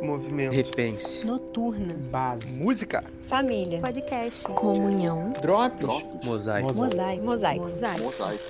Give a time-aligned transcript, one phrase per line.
[0.00, 0.52] Movimento.
[0.52, 1.24] Repense.
[1.26, 1.94] Noturna.
[2.10, 2.58] Base.
[2.58, 3.04] Música.
[3.24, 3.80] Família.
[3.80, 4.44] Podcast.
[4.44, 5.32] Comunhão.
[5.42, 5.86] Drops.
[6.24, 6.74] Mosaico.
[6.74, 7.24] Mosaico.
[7.24, 7.64] Mosaico.
[8.04, 8.44] Mosaico.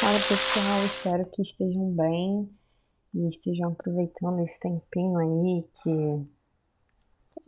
[0.00, 2.50] Fala pessoal, espero que estejam bem
[3.14, 6.26] e estejam aproveitando esse tempinho aí que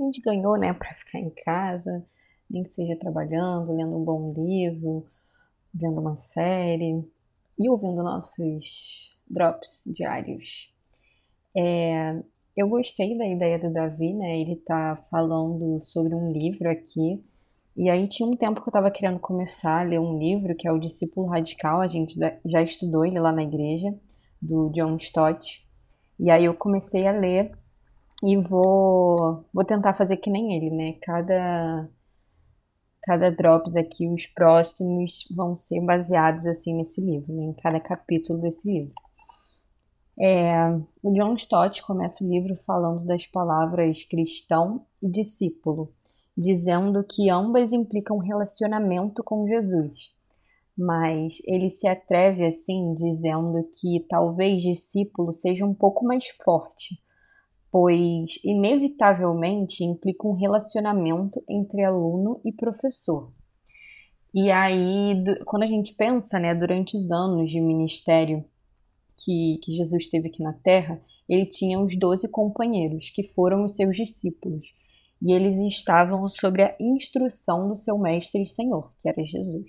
[0.00, 2.06] a gente ganhou, né, para ficar em casa,
[2.48, 5.06] nem que seja trabalhando, lendo um bom livro,
[5.74, 7.04] vendo uma série
[7.58, 10.72] e ouvindo nossos drops diários.
[11.58, 12.22] É,
[12.56, 14.38] eu gostei da ideia do Davi, né?
[14.38, 17.24] Ele tá falando sobre um livro aqui.
[17.76, 20.68] E aí tinha um tempo que eu tava querendo começar a ler um livro que
[20.68, 21.80] é o Discípulo Radical.
[21.80, 23.92] A gente já estudou ele lá na igreja,
[24.40, 25.66] do John Stott.
[26.18, 27.52] E aí eu comecei a ler
[28.22, 30.94] e vou, vou tentar fazer que nem ele, né?
[31.02, 31.88] Cada
[33.02, 37.44] cada drops aqui, os próximos vão ser baseados assim nesse livro, né?
[37.44, 38.92] em cada capítulo desse livro.
[40.20, 40.70] É,
[41.02, 45.92] o John Stott começa o livro falando das palavras cristão e discípulo,
[46.36, 50.12] dizendo que ambas implicam relacionamento com Jesus.
[50.76, 57.00] Mas ele se atreve assim, dizendo que talvez discípulo seja um pouco mais forte,
[57.70, 63.32] pois inevitavelmente implica um relacionamento entre aluno e professor.
[64.34, 65.14] E aí,
[65.46, 68.44] quando a gente pensa, né, durante os anos de ministério
[69.18, 73.72] que, que Jesus esteve aqui na Terra, ele tinha os doze companheiros, que foram os
[73.72, 74.66] seus discípulos,
[75.20, 79.66] e eles estavam sob a instrução do seu mestre e senhor, que era Jesus.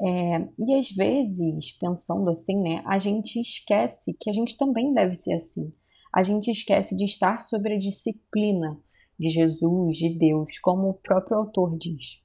[0.00, 5.14] É, e às vezes, pensando assim, né, a gente esquece que a gente também deve
[5.14, 5.72] ser assim
[6.12, 8.78] a gente esquece de estar sobre a disciplina
[9.18, 12.20] de Jesus, de Deus, como o próprio autor diz.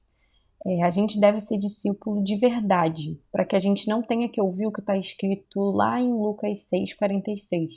[0.66, 4.40] É, a gente deve ser discípulo de verdade, para que a gente não tenha que
[4.40, 7.68] ouvir o que está escrito lá em Lucas 6,46.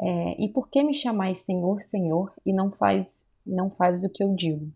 [0.00, 4.22] É, e por que me chamais Senhor, Senhor, e não faz, não faz o que
[4.22, 4.72] eu digo?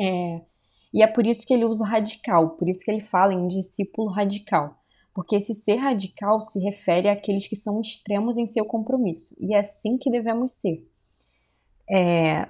[0.00, 0.42] É,
[0.92, 3.48] e é por isso que ele usa o radical, por isso que ele fala em
[3.48, 4.78] discípulo radical
[5.14, 9.60] porque esse ser radical se refere àqueles que são extremos em seu compromisso, e é
[9.60, 10.84] assim que devemos ser.
[11.88, 12.48] É,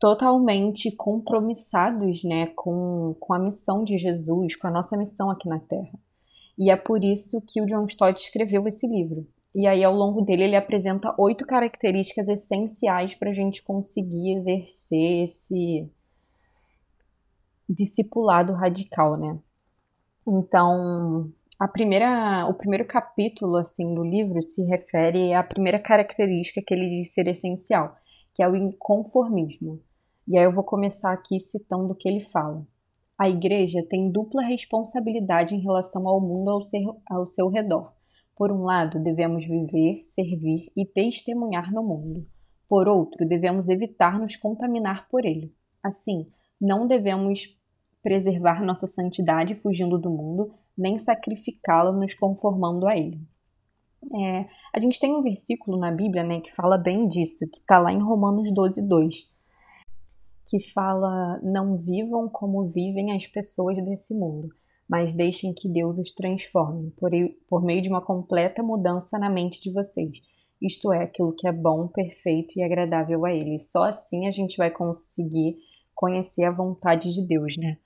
[0.00, 5.60] totalmente compromissados né, com, com a missão de Jesus, com a nossa missão aqui na
[5.60, 5.92] Terra.
[6.58, 9.26] E é por isso que o John Stott escreveu esse livro.
[9.54, 15.24] E aí, ao longo dele, ele apresenta oito características essenciais para a gente conseguir exercer
[15.24, 15.90] esse
[17.68, 19.38] discipulado radical, né?
[20.26, 26.72] Então, a primeira, o primeiro capítulo assim do livro se refere à primeira característica que
[26.72, 27.96] ele diz ser essencial,
[28.32, 29.80] que é o inconformismo.
[30.30, 32.64] E aí eu vou começar aqui citando o que ele fala.
[33.18, 37.92] A igreja tem dupla responsabilidade em relação ao mundo ao seu, ao seu redor.
[38.36, 42.24] Por um lado, devemos viver, servir e testemunhar no mundo.
[42.68, 45.52] Por outro, devemos evitar nos contaminar por ele.
[45.82, 46.28] Assim,
[46.60, 47.48] não devemos
[48.00, 53.20] preservar nossa santidade fugindo do mundo, nem sacrificá-la nos conformando a ele.
[54.14, 57.80] É, a gente tem um versículo na Bíblia né, que fala bem disso, que está
[57.80, 59.29] lá em Romanos 12, 2,
[60.50, 64.48] que fala: Não vivam como vivem as pessoas desse mundo,
[64.88, 67.12] mas deixem que Deus os transforme por,
[67.48, 70.10] por meio de uma completa mudança na mente de vocês.
[70.60, 73.60] Isto é, aquilo que é bom, perfeito e agradável a Ele.
[73.60, 75.56] Só assim a gente vai conseguir
[75.94, 77.78] conhecer a vontade de Deus, né?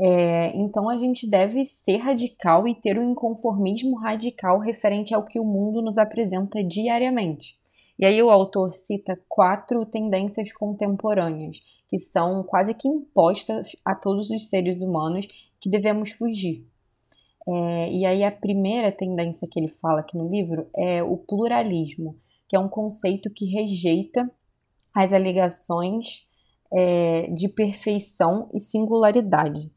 [0.00, 5.40] É, então a gente deve ser radical e ter um inconformismo radical referente ao que
[5.40, 7.58] o mundo nos apresenta diariamente.
[7.98, 14.30] E aí o autor cita quatro tendências contemporâneas que são quase que impostas a todos
[14.30, 15.26] os seres humanos
[15.60, 16.66] que devemos fugir.
[17.48, 22.16] É, e aí a primeira tendência que ele fala aqui no livro é o pluralismo,
[22.46, 24.30] que é um conceito que rejeita
[24.94, 26.28] as alegações
[26.70, 29.70] é, de perfeição e singularidade.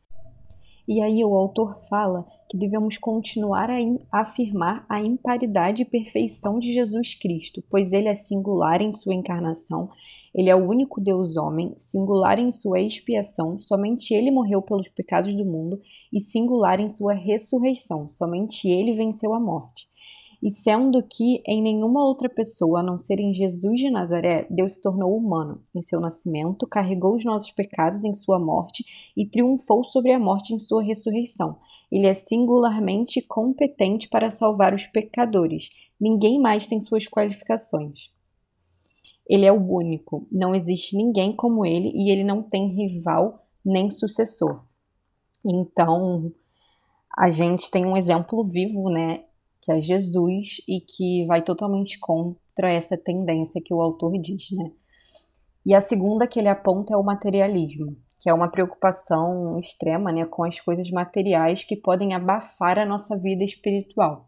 [0.88, 3.80] E aí o autor fala que devemos continuar a
[4.12, 9.90] afirmar a imparidade e perfeição de Jesus Cristo, pois ele é singular em sua encarnação,
[10.36, 15.34] ele é o único Deus homem, singular em sua expiação, somente ele morreu pelos pecados
[15.34, 15.80] do mundo,
[16.12, 19.88] e singular em sua ressurreição, somente ele venceu a morte.
[20.42, 24.74] E sendo que em nenhuma outra pessoa, a não ser em Jesus de Nazaré, Deus
[24.74, 25.62] se tornou humano.
[25.76, 28.84] Em seu nascimento, carregou os nossos pecados em sua morte
[29.16, 31.60] e triunfou sobre a morte em sua ressurreição.
[31.92, 35.70] Ele é singularmente competente para salvar os pecadores.
[36.00, 38.10] Ninguém mais tem suas qualificações.
[39.30, 43.90] Ele é o único, não existe ninguém como ele e ele não tem rival nem
[43.92, 44.66] sucessor.
[45.46, 46.34] Então,
[47.16, 49.24] a gente tem um exemplo vivo, né,
[49.62, 54.72] que é Jesus e que vai totalmente contra essa tendência que o autor diz, né?
[55.64, 60.26] E a segunda que ele aponta é o materialismo, que é uma preocupação extrema, né,
[60.26, 64.28] com as coisas materiais que podem abafar a nossa vida espiritual.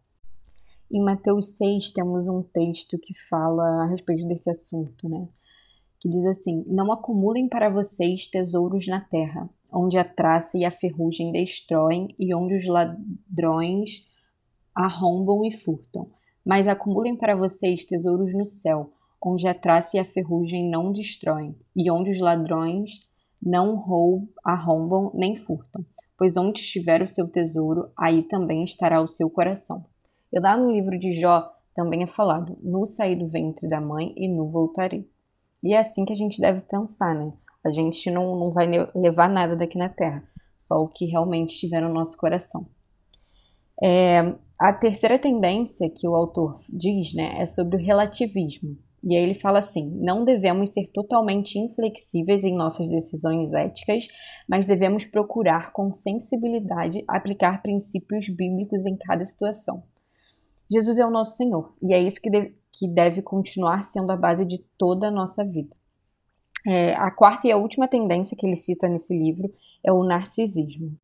[0.91, 5.27] Em Mateus 6 temos um texto que fala a respeito desse assunto, né?
[5.99, 10.69] Que diz assim: Não acumulem para vocês tesouros na terra, onde a traça e a
[10.69, 14.05] ferrugem destroem e onde os ladrões
[14.75, 16.09] arrombam e furtam.
[16.45, 18.91] Mas acumulem para vocês tesouros no céu,
[19.23, 22.91] onde a traça e a ferrugem não destroem e onde os ladrões
[23.41, 23.81] não
[24.43, 25.85] arrombam nem furtam.
[26.17, 29.85] Pois onde estiver o seu tesouro, aí também estará o seu coração.
[30.31, 34.13] E lá no livro de Jó também é falado: no saí do ventre da mãe
[34.15, 35.09] e no voltarei.
[35.63, 37.31] E é assim que a gente deve pensar, né?
[37.65, 40.23] A gente não, não vai levar nada daqui na terra,
[40.57, 42.67] só o que realmente estiver no nosso coração.
[43.81, 48.77] É, a terceira tendência que o autor diz né, é sobre o relativismo.
[49.03, 54.07] E aí ele fala assim: não devemos ser totalmente inflexíveis em nossas decisões éticas,
[54.47, 59.83] mas devemos procurar com sensibilidade aplicar princípios bíblicos em cada situação.
[60.71, 64.15] Jesus é o nosso Senhor e é isso que, deve, que deve continuar sendo a
[64.15, 65.75] base de toda a nossa vida.
[66.65, 69.53] É, a quarta e a última tendência que ele cita nesse livro
[69.85, 70.97] é o narcisismo.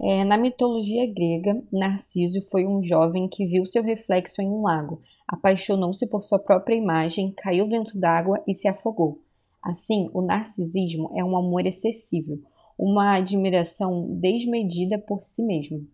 [0.00, 5.00] É, na mitologia grega, Narciso foi um jovem que viu seu reflexo em um lago,
[5.26, 9.20] apaixonou-se por sua própria imagem, caiu dentro d'água e se afogou.
[9.62, 12.42] Assim, o narcisismo é um amor excessivo,
[12.78, 15.86] uma admiração desmedida por si mesmo.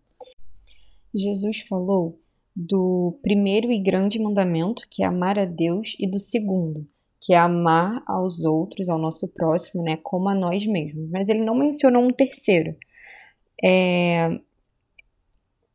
[1.13, 2.19] Jesus falou
[2.55, 6.85] do primeiro e grande mandamento, que é amar a Deus, e do segundo,
[7.21, 11.09] que é amar aos outros, ao nosso próximo, né, como a nós mesmos.
[11.09, 12.75] Mas ele não mencionou um terceiro.
[13.63, 14.39] É...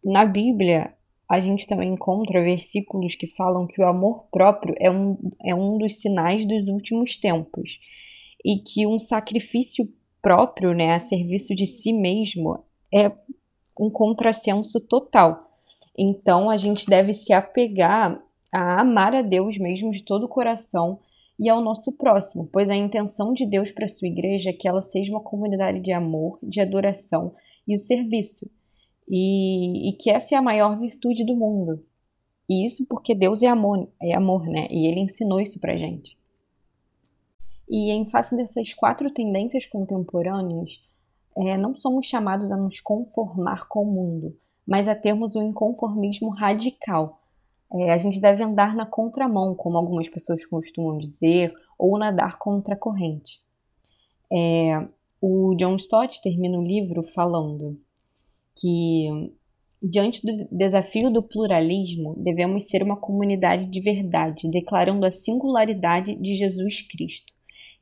[0.05, 0.95] Na Bíblia,
[1.29, 5.77] a gente também encontra versículos que falam que o amor próprio é um, é um
[5.77, 7.81] dos sinais dos últimos tempos
[8.45, 9.93] e que um sacrifício
[10.23, 13.11] próprio, né, a serviço de si mesmo, é
[13.79, 15.51] um contrassenso total.
[15.99, 18.21] Então a gente deve se apegar
[18.53, 21.01] a amar a Deus mesmo de todo o coração
[21.39, 24.81] e ao nosso próximo, pois a intenção de Deus para sua igreja é que ela
[24.81, 27.35] seja uma comunidade de amor, de adoração
[27.67, 28.51] e o serviço,
[29.09, 31.85] e, e que essa é a maior virtude do mundo.
[32.49, 34.69] E isso porque Deus é amor, é amor, né?
[34.71, 36.17] E Ele ensinou isso para gente.
[37.69, 40.81] E em face dessas quatro tendências contemporâneas,
[41.37, 44.37] é, não somos chamados a nos conformar com o mundo,
[44.67, 47.21] mas a termos um inconformismo radical.
[47.73, 52.75] É, a gente deve andar na contramão, como algumas pessoas costumam dizer, ou nadar contra
[52.75, 53.41] a corrente.
[54.33, 54.89] É,
[55.21, 57.81] o John Stott termina o livro falando
[58.61, 59.09] que,
[59.83, 66.35] diante do desafio do pluralismo, devemos ser uma comunidade de verdade, declarando a singularidade de
[66.35, 67.33] Jesus Cristo.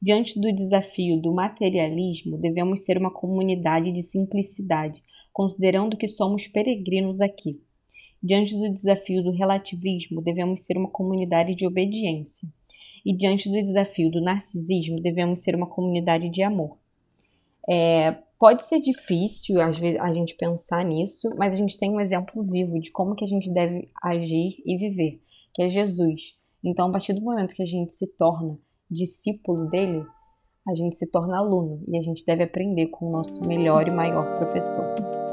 [0.01, 5.03] Diante do desafio do materialismo, devemos ser uma comunidade de simplicidade,
[5.33, 7.61] considerando que somos peregrinos aqui.
[8.23, 12.49] Diante do desafio do relativismo, devemos ser uma comunidade de obediência.
[13.05, 16.79] E diante do desafio do narcisismo, devemos ser uma comunidade de amor.
[17.69, 22.01] É, pode ser difícil às vezes a gente pensar nisso, mas a gente tem um
[22.01, 25.21] exemplo vivo de como que a gente deve agir e viver,
[25.55, 26.37] que é Jesus.
[26.63, 28.59] Então, a partir do momento que a gente se torna
[28.91, 30.05] discípulo dele,
[30.67, 33.91] a gente se torna aluno e a gente deve aprender com o nosso melhor e
[33.91, 35.24] maior professor.